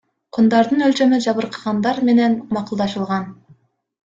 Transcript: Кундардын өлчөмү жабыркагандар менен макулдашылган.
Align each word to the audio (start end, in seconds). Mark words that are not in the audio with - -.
Кундардын 0.35 0.85
өлчөмү 0.85 1.19
жабыркагандар 1.25 2.01
менен 2.09 2.39
макулдашылган. 2.59 3.31